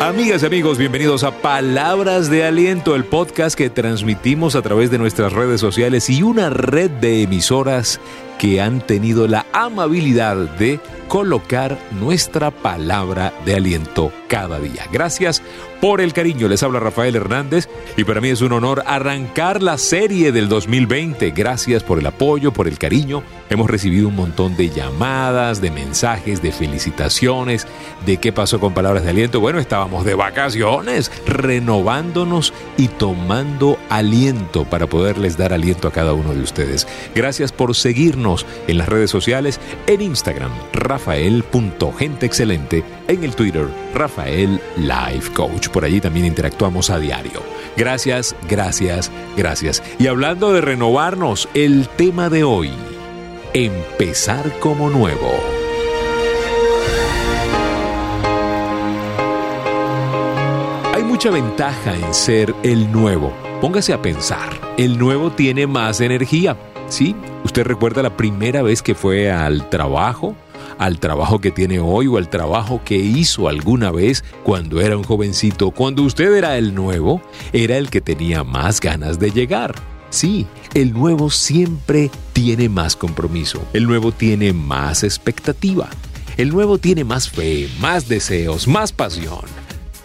Amigas 0.00 0.42
y 0.42 0.46
amigos, 0.46 0.78
bienvenidos 0.78 1.24
a 1.24 1.30
Palabras 1.30 2.30
de 2.30 2.44
Aliento, 2.44 2.94
el 2.94 3.04
podcast 3.04 3.56
que 3.56 3.70
transmitimos 3.70 4.56
a 4.56 4.62
través 4.62 4.90
de 4.90 4.98
nuestras 4.98 5.32
redes 5.32 5.60
sociales 5.60 6.10
y 6.10 6.22
una 6.22 6.50
red 6.50 6.90
de 6.90 7.22
emisoras 7.22 8.00
que 8.38 8.60
han 8.60 8.80
tenido 8.80 9.26
la 9.28 9.46
amabilidad 9.52 10.36
de 10.36 10.80
colocar 11.08 11.78
nuestra 11.92 12.50
palabra 12.50 13.32
de 13.44 13.54
aliento 13.54 14.12
cada 14.28 14.58
día. 14.58 14.86
Gracias 14.92 15.42
por 15.80 16.00
el 16.00 16.12
cariño. 16.12 16.48
Les 16.48 16.62
habla 16.62 16.80
Rafael 16.80 17.16
Hernández 17.16 17.68
y 17.96 18.04
para 18.04 18.20
mí 18.20 18.28
es 18.28 18.40
un 18.40 18.52
honor 18.52 18.82
arrancar 18.86 19.62
la 19.62 19.78
serie 19.78 20.32
del 20.32 20.48
2020. 20.48 21.30
Gracias 21.30 21.82
por 21.82 21.98
el 21.98 22.06
apoyo, 22.06 22.52
por 22.52 22.68
el 22.68 22.78
cariño. 22.78 23.22
Hemos 23.50 23.70
recibido 23.70 24.08
un 24.08 24.16
montón 24.16 24.56
de 24.56 24.70
llamadas, 24.70 25.60
de 25.60 25.70
mensajes, 25.70 26.42
de 26.42 26.52
felicitaciones, 26.52 27.66
de 28.04 28.16
qué 28.16 28.32
pasó 28.32 28.58
con 28.58 28.74
palabras 28.74 29.04
de 29.04 29.10
aliento. 29.10 29.38
Bueno, 29.40 29.58
estábamos 29.58 30.04
de 30.04 30.14
vacaciones, 30.14 31.12
renovándonos 31.26 32.52
y 32.76 32.88
tomando 32.88 33.78
aliento 33.88 34.64
para 34.64 34.88
poderles 34.88 35.36
dar 35.36 35.52
aliento 35.52 35.86
a 35.88 35.92
cada 35.92 36.14
uno 36.14 36.34
de 36.34 36.40
ustedes. 36.40 36.88
Gracias 37.14 37.52
por 37.52 37.76
seguirnos 37.76 38.46
en 38.66 38.78
las 38.78 38.88
redes 38.88 39.10
sociales, 39.10 39.60
en 39.86 40.00
Instagram, 40.00 40.50
rafael.genteexcelente, 40.72 42.82
en 43.08 43.22
el 43.22 43.36
Twitter, 43.36 43.68
Rafael 43.94 44.15
Life 44.24 45.32
Coach. 45.34 45.68
Por 45.68 45.84
allí 45.84 46.00
también 46.00 46.26
interactuamos 46.26 46.90
a 46.90 46.98
diario. 46.98 47.42
Gracias, 47.76 48.34
gracias, 48.48 49.10
gracias. 49.36 49.82
Y 49.98 50.06
hablando 50.06 50.52
de 50.52 50.60
renovarnos, 50.60 51.48
el 51.54 51.88
tema 51.88 52.30
de 52.30 52.44
hoy, 52.44 52.70
empezar 53.52 54.58
como 54.60 54.90
nuevo. 54.90 55.32
Hay 60.94 61.02
mucha 61.02 61.30
ventaja 61.30 61.94
en 61.94 62.14
ser 62.14 62.54
el 62.62 62.90
nuevo. 62.90 63.32
Póngase 63.60 63.92
a 63.92 64.00
pensar, 64.00 64.48
el 64.78 64.98
nuevo 64.98 65.30
tiene 65.30 65.66
más 65.66 66.00
energía. 66.00 66.56
¿Sí? 66.88 67.16
¿Usted 67.44 67.64
recuerda 67.64 68.02
la 68.02 68.16
primera 68.16 68.62
vez 68.62 68.80
que 68.80 68.94
fue 68.94 69.30
al 69.30 69.68
trabajo? 69.68 70.36
Al 70.78 70.98
trabajo 70.98 71.40
que 71.40 71.50
tiene 71.50 71.80
hoy 71.80 72.06
o 72.06 72.18
al 72.18 72.28
trabajo 72.28 72.80
que 72.84 72.96
hizo 72.96 73.48
alguna 73.48 73.90
vez 73.90 74.24
cuando 74.42 74.80
era 74.80 74.96
un 74.96 75.04
jovencito, 75.04 75.70
cuando 75.70 76.02
usted 76.02 76.34
era 76.34 76.58
el 76.58 76.74
nuevo, 76.74 77.20
era 77.52 77.76
el 77.76 77.90
que 77.90 78.00
tenía 78.00 78.44
más 78.44 78.80
ganas 78.80 79.18
de 79.18 79.30
llegar. 79.30 79.74
Sí, 80.10 80.46
el 80.74 80.92
nuevo 80.92 81.30
siempre 81.30 82.10
tiene 82.32 82.68
más 82.68 82.96
compromiso, 82.96 83.62
el 83.72 83.86
nuevo 83.86 84.12
tiene 84.12 84.52
más 84.52 85.02
expectativa, 85.02 85.88
el 86.36 86.50
nuevo 86.50 86.78
tiene 86.78 87.04
más 87.04 87.28
fe, 87.28 87.68
más 87.80 88.08
deseos, 88.08 88.68
más 88.68 88.92
pasión. 88.92 89.44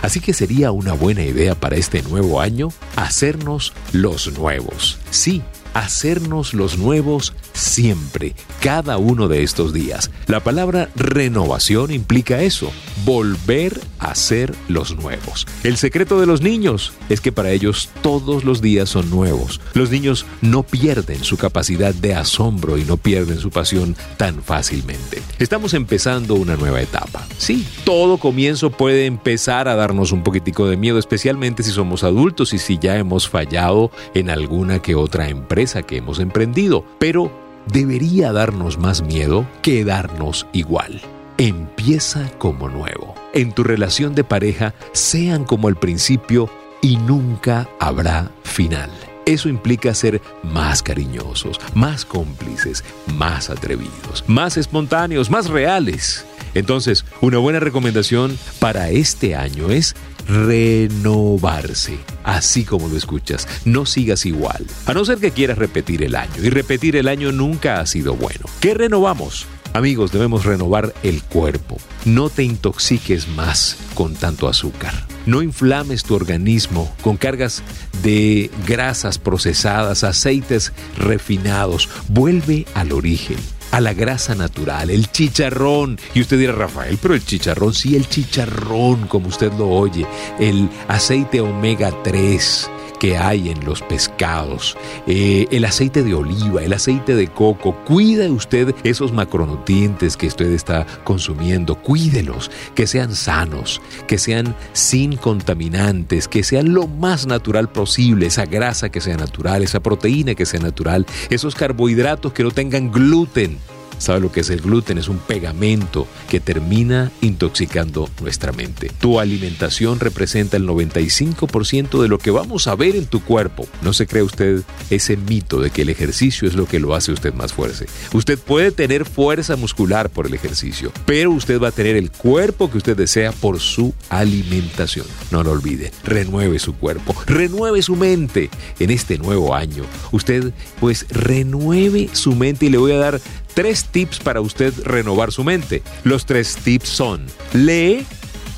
Así 0.00 0.20
que 0.20 0.32
sería 0.32 0.70
una 0.70 0.92
buena 0.92 1.24
idea 1.24 1.54
para 1.56 1.76
este 1.76 2.02
nuevo 2.02 2.40
año 2.40 2.68
hacernos 2.94 3.72
los 3.92 4.32
nuevos. 4.38 4.98
Sí, 5.10 5.42
hacernos 5.78 6.54
los 6.54 6.78
nuevos 6.78 7.34
siempre, 7.52 8.34
cada 8.60 8.98
uno 8.98 9.28
de 9.28 9.42
estos 9.42 9.72
días. 9.72 10.10
La 10.26 10.40
palabra 10.40 10.90
renovación 10.96 11.92
implica 11.92 12.42
eso, 12.42 12.72
volver 13.04 13.80
a 13.98 14.14
ser 14.14 14.54
los 14.68 14.96
nuevos. 14.96 15.46
El 15.64 15.76
secreto 15.76 16.20
de 16.20 16.26
los 16.26 16.42
niños 16.42 16.92
es 17.08 17.20
que 17.20 17.32
para 17.32 17.50
ellos 17.50 17.90
todos 18.02 18.44
los 18.44 18.60
días 18.60 18.88
son 18.88 19.10
nuevos. 19.10 19.60
Los 19.74 19.90
niños 19.90 20.26
no 20.40 20.62
pierden 20.62 21.24
su 21.24 21.36
capacidad 21.36 21.94
de 21.94 22.14
asombro 22.14 22.78
y 22.78 22.84
no 22.84 22.96
pierden 22.96 23.38
su 23.38 23.50
pasión 23.50 23.96
tan 24.16 24.42
fácilmente. 24.42 25.22
Estamos 25.38 25.74
empezando 25.74 26.34
una 26.34 26.56
nueva 26.56 26.80
etapa. 26.80 27.26
Sí, 27.38 27.66
todo 27.84 28.18
comienzo 28.18 28.70
puede 28.70 29.06
empezar 29.06 29.68
a 29.68 29.76
darnos 29.76 30.12
un 30.12 30.22
poquitico 30.22 30.66
de 30.66 30.76
miedo, 30.76 30.98
especialmente 30.98 31.62
si 31.62 31.70
somos 31.70 32.04
adultos 32.04 32.52
y 32.52 32.58
si 32.58 32.78
ya 32.78 32.96
hemos 32.96 33.28
fallado 33.28 33.90
en 34.14 34.30
alguna 34.30 34.80
que 34.80 34.94
otra 34.94 35.28
empresa 35.28 35.82
que 35.82 35.98
hemos 35.98 36.18
emprendido. 36.18 36.84
Pero 36.98 37.32
debería 37.72 38.32
darnos 38.32 38.78
más 38.78 39.02
miedo 39.02 39.46
que 39.62 39.84
darnos 39.84 40.46
igual. 40.52 41.00
Empieza 41.40 42.28
como 42.38 42.68
nuevo. 42.68 43.14
En 43.32 43.52
tu 43.52 43.62
relación 43.62 44.16
de 44.16 44.24
pareja, 44.24 44.74
sean 44.90 45.44
como 45.44 45.68
el 45.68 45.76
principio 45.76 46.50
y 46.82 46.96
nunca 46.96 47.68
habrá 47.78 48.32
final. 48.42 48.90
Eso 49.24 49.48
implica 49.48 49.94
ser 49.94 50.20
más 50.42 50.82
cariñosos, 50.82 51.60
más 51.74 52.04
cómplices, 52.04 52.82
más 53.14 53.50
atrevidos, 53.50 54.24
más 54.26 54.56
espontáneos, 54.56 55.30
más 55.30 55.48
reales. 55.48 56.26
Entonces, 56.54 57.04
una 57.20 57.38
buena 57.38 57.60
recomendación 57.60 58.36
para 58.58 58.90
este 58.90 59.36
año 59.36 59.70
es 59.70 59.94
renovarse, 60.26 61.98
así 62.24 62.64
como 62.64 62.88
lo 62.88 62.96
escuchas. 62.96 63.46
No 63.64 63.86
sigas 63.86 64.26
igual, 64.26 64.66
a 64.86 64.92
no 64.92 65.04
ser 65.04 65.18
que 65.18 65.30
quieras 65.30 65.58
repetir 65.58 66.02
el 66.02 66.16
año. 66.16 66.42
Y 66.42 66.50
repetir 66.50 66.96
el 66.96 67.06
año 67.06 67.30
nunca 67.30 67.78
ha 67.78 67.86
sido 67.86 68.16
bueno. 68.16 68.46
¿Qué 68.58 68.74
renovamos? 68.74 69.46
Amigos, 69.78 70.10
debemos 70.10 70.44
renovar 70.44 70.92
el 71.04 71.22
cuerpo. 71.22 71.76
No 72.04 72.30
te 72.30 72.42
intoxiques 72.42 73.28
más 73.28 73.76
con 73.94 74.16
tanto 74.16 74.48
azúcar. 74.48 74.92
No 75.24 75.40
inflames 75.40 76.02
tu 76.02 76.16
organismo 76.16 76.92
con 77.00 77.16
cargas 77.16 77.62
de 78.02 78.50
grasas 78.66 79.18
procesadas, 79.18 80.02
aceites 80.02 80.72
refinados. 80.96 81.88
Vuelve 82.08 82.66
al 82.74 82.90
origen 82.90 83.36
a 83.70 83.80
la 83.80 83.94
grasa 83.94 84.34
natural, 84.34 84.90
el 84.90 85.12
chicharrón. 85.12 85.96
Y 86.12 86.22
usted 86.22 86.40
dirá, 86.40 86.54
Rafael, 86.54 86.98
pero 87.00 87.14
el 87.14 87.24
chicharrón, 87.24 87.72
sí, 87.72 87.94
el 87.94 88.08
chicharrón, 88.08 89.06
como 89.06 89.28
usted 89.28 89.52
lo 89.52 89.68
oye, 89.68 90.04
el 90.40 90.68
aceite 90.88 91.40
omega 91.40 91.92
3 92.02 92.68
que 92.98 93.16
hay 93.16 93.50
en 93.50 93.64
los 93.64 93.82
pescados, 93.82 94.76
eh, 95.06 95.46
el 95.50 95.64
aceite 95.64 96.02
de 96.02 96.14
oliva, 96.14 96.62
el 96.62 96.72
aceite 96.72 97.14
de 97.14 97.28
coco. 97.28 97.74
Cuide 97.84 98.30
usted 98.30 98.74
esos 98.84 99.12
macronutrientes 99.12 100.16
que 100.16 100.26
usted 100.26 100.52
está 100.52 100.86
consumiendo, 101.04 101.76
cuídelos, 101.76 102.50
que 102.74 102.86
sean 102.86 103.14
sanos, 103.14 103.80
que 104.06 104.18
sean 104.18 104.54
sin 104.72 105.16
contaminantes, 105.16 106.28
que 106.28 106.42
sean 106.42 106.74
lo 106.74 106.86
más 106.86 107.26
natural 107.26 107.70
posible, 107.70 108.26
esa 108.26 108.46
grasa 108.46 108.88
que 108.90 109.00
sea 109.00 109.16
natural, 109.16 109.62
esa 109.62 109.80
proteína 109.80 110.34
que 110.34 110.46
sea 110.46 110.60
natural, 110.60 111.06
esos 111.30 111.54
carbohidratos 111.54 112.32
que 112.32 112.42
no 112.42 112.50
tengan 112.50 112.90
gluten 112.90 113.58
¿Sabe 113.98 114.20
lo 114.20 114.32
que 114.32 114.40
es 114.40 114.50
el 114.50 114.60
gluten? 114.60 114.98
Es 114.98 115.08
un 115.08 115.18
pegamento 115.18 116.06
que 116.28 116.40
termina 116.40 117.12
intoxicando 117.20 118.08
nuestra 118.20 118.52
mente. 118.52 118.90
Tu 119.00 119.20
alimentación 119.20 120.00
representa 120.00 120.56
el 120.56 120.66
95% 120.66 122.00
de 122.02 122.08
lo 122.08 122.18
que 122.18 122.30
vamos 122.30 122.66
a 122.66 122.74
ver 122.74 122.96
en 122.96 123.06
tu 123.06 123.22
cuerpo. 123.22 123.66
No 123.82 123.92
se 123.92 124.06
cree 124.06 124.22
usted 124.22 124.62
ese 124.90 125.16
mito 125.16 125.60
de 125.60 125.70
que 125.70 125.82
el 125.82 125.90
ejercicio 125.90 126.48
es 126.48 126.54
lo 126.54 126.66
que 126.66 126.80
lo 126.80 126.94
hace 126.94 127.12
usted 127.12 127.34
más 127.34 127.52
fuerte. 127.52 127.86
Usted 128.12 128.38
puede 128.38 128.72
tener 128.72 129.04
fuerza 129.04 129.56
muscular 129.56 130.10
por 130.10 130.26
el 130.26 130.34
ejercicio, 130.34 130.92
pero 131.06 131.30
usted 131.30 131.60
va 131.60 131.68
a 131.68 131.72
tener 131.72 131.96
el 131.96 132.10
cuerpo 132.10 132.70
que 132.70 132.78
usted 132.78 132.96
desea 132.96 133.32
por 133.32 133.60
su 133.60 133.94
alimentación. 134.08 135.06
No 135.30 135.42
lo 135.42 135.52
olvide, 135.52 135.92
renueve 136.04 136.58
su 136.58 136.74
cuerpo, 136.74 137.14
renueve 137.26 137.82
su 137.82 137.96
mente 137.96 138.50
en 138.78 138.90
este 138.90 139.18
nuevo 139.18 139.54
año. 139.54 139.84
Usted 140.12 140.52
pues 140.80 141.06
renueve 141.10 142.10
su 142.12 142.34
mente 142.34 142.66
y 142.66 142.70
le 142.70 142.78
voy 142.78 142.92
a 142.92 142.98
dar 142.98 143.20
tres 143.58 143.86
tips 143.86 144.20
para 144.20 144.40
usted 144.40 144.72
renovar 144.84 145.32
su 145.32 145.42
mente. 145.42 145.82
Los 146.04 146.26
tres 146.26 146.54
tips 146.54 146.88
son, 146.88 147.26
lee, 147.52 148.06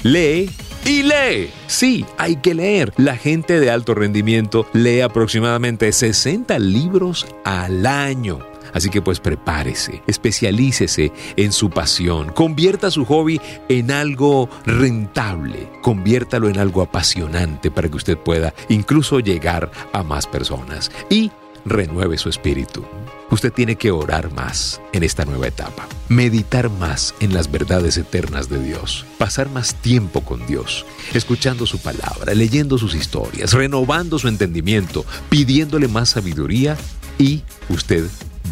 lee 0.03 0.51
y 0.85 1.03
lee. 1.03 1.49
Sí, 1.69 2.05
hay 2.19 2.37
que 2.37 2.53
leer. 2.53 2.93
La 2.99 3.17
gente 3.17 3.61
de 3.61 3.71
alto 3.71 3.95
rendimiento 3.95 4.67
lee 4.75 5.01
aproximadamente 5.01 5.91
60 5.91 6.59
libros 6.59 7.27
al 7.47 7.87
año. 7.87 8.41
Así 8.75 8.91
que 8.91 9.01
pues 9.01 9.21
prepárese, 9.21 10.03
especialícese 10.07 11.13
en 11.37 11.53
su 11.53 11.71
pasión, 11.71 12.29
convierta 12.29 12.91
su 12.91 13.07
hobby 13.07 13.41
en 13.71 13.91
algo 13.91 14.51
rentable, 14.67 15.71
conviértalo 15.81 16.51
en 16.51 16.59
algo 16.59 16.83
apasionante 16.83 17.71
para 17.71 17.89
que 17.89 17.97
usted 17.97 18.19
pueda 18.19 18.53
incluso 18.69 19.19
llegar 19.21 19.71
a 19.95 20.03
más 20.03 20.27
personas 20.27 20.93
y 21.09 21.33
renueve 21.65 22.19
su 22.19 22.29
espíritu. 22.29 22.85
Usted 23.31 23.53
tiene 23.53 23.77
que 23.77 23.93
orar 23.93 24.33
más 24.33 24.81
en 24.93 25.05
esta 25.05 25.25
nueva 25.25 25.47
etapa, 25.47 25.87
meditar 26.09 26.69
más 26.69 27.15
en 27.21 27.33
las 27.33 27.51
verdades 27.51 27.97
eternas 27.97 28.49
de 28.49 28.63
Dios, 28.63 29.07
pasar 29.19 29.49
más 29.51 29.77
tiempo 29.77 30.23
con 30.23 30.45
Dios, 30.47 30.85
escuchando 31.15 31.65
su 31.67 31.79
palabra, 31.79 32.35
leyendo 32.35 32.77
sus 32.77 32.95
historias, 32.95 33.53
renovando 33.53 34.19
su 34.19 34.27
entendimiento, 34.27 35.05
pidiéndole 35.29 35.87
más 35.87 36.11
sabiduría 36.11 36.77
y 37.19 37.43
usted 37.69 38.05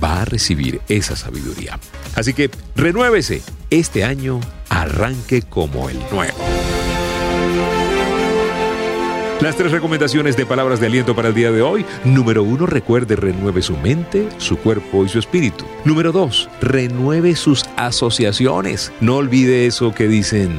va 0.02 0.22
a 0.22 0.24
recibir 0.24 0.80
esa 0.88 1.16
sabiduría. 1.16 1.80
Así 2.14 2.32
que 2.32 2.50
renuévese, 2.76 3.42
este 3.70 4.04
año 4.04 4.40
arranque 4.68 5.42
como 5.42 5.90
el 5.90 5.98
nuevo. 6.12 6.38
Las 9.40 9.54
tres 9.54 9.70
recomendaciones 9.70 10.36
de 10.36 10.46
palabras 10.46 10.80
de 10.80 10.86
aliento 10.86 11.14
para 11.14 11.28
el 11.28 11.34
día 11.34 11.52
de 11.52 11.62
hoy. 11.62 11.86
Número 12.04 12.42
uno, 12.42 12.66
recuerde, 12.66 13.14
renueve 13.14 13.62
su 13.62 13.76
mente, 13.76 14.28
su 14.38 14.58
cuerpo 14.58 15.04
y 15.04 15.08
su 15.08 15.20
espíritu. 15.20 15.64
Número 15.84 16.10
dos, 16.10 16.50
renueve 16.60 17.36
sus 17.36 17.64
asociaciones. 17.76 18.92
No 19.00 19.16
olvide 19.16 19.66
eso 19.66 19.94
que 19.94 20.08
dicen, 20.08 20.58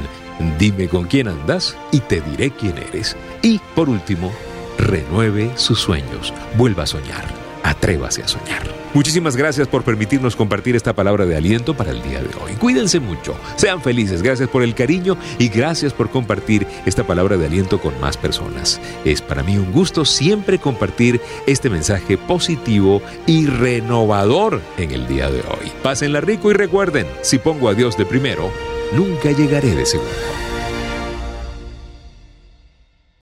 dime 0.57 0.87
con 0.87 1.07
quién 1.07 1.27
andas 1.27 1.75
y 1.91 1.99
te 1.99 2.21
diré 2.21 2.51
quién 2.51 2.77
eres. 2.77 3.17
Y 3.41 3.59
por 3.75 3.89
último, 3.89 4.31
renueve 4.77 5.51
sus 5.55 5.81
sueños. 5.81 6.33
Vuelva 6.57 6.83
a 6.83 6.87
soñar. 6.87 7.48
Atrévase 7.63 8.23
a 8.23 8.27
soñar. 8.27 8.63
Muchísimas 8.93 9.35
gracias 9.35 9.67
por 9.67 9.83
permitirnos 9.83 10.35
compartir 10.35 10.75
esta 10.75 10.93
palabra 10.93 11.25
de 11.25 11.35
aliento 11.35 11.75
para 11.75 11.91
el 11.91 12.01
día 12.01 12.19
de 12.21 12.29
hoy. 12.41 12.53
Cuídense 12.53 12.99
mucho, 12.99 13.35
sean 13.55 13.81
felices, 13.81 14.23
gracias 14.23 14.49
por 14.49 14.63
el 14.63 14.73
cariño 14.73 15.15
y 15.37 15.49
gracias 15.49 15.93
por 15.93 16.09
compartir 16.09 16.65
esta 16.85 17.03
palabra 17.03 17.37
de 17.37 17.45
aliento 17.45 17.79
con 17.79 17.99
más 17.99 18.17
personas. 18.17 18.81
Es 19.05 19.21
para 19.21 19.43
mí 19.43 19.57
un 19.57 19.71
gusto 19.71 20.05
siempre 20.05 20.57
compartir 20.57 21.21
este 21.45 21.69
mensaje 21.69 22.17
positivo 22.17 23.01
y 23.27 23.45
renovador 23.45 24.61
en 24.77 24.91
el 24.91 25.07
día 25.07 25.29
de 25.29 25.41
hoy. 25.41 25.71
Pásenla 25.83 26.21
rico 26.21 26.49
y 26.49 26.53
recuerden, 26.53 27.05
si 27.21 27.37
pongo 27.37 27.69
a 27.69 27.75
Dios 27.75 27.95
de 27.95 28.05
primero, 28.05 28.51
nunca 28.93 29.31
llegaré 29.31 29.75
de 29.75 29.85
segundo. 29.85 30.48